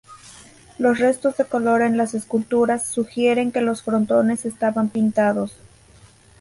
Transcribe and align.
Los 0.79 0.97
restos 0.97 1.37
de 1.37 1.45
color 1.45 1.83
en 1.83 1.95
las 1.95 2.15
esculturas 2.15 2.87
sugieren 2.87 3.51
que 3.51 3.61
los 3.61 3.83
frontones 3.83 4.45
estaban 4.45 4.89
pintados. 4.89 5.53